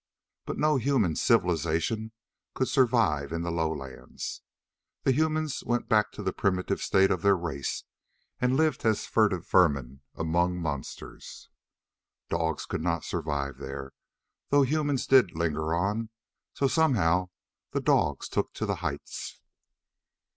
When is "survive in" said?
2.67-3.43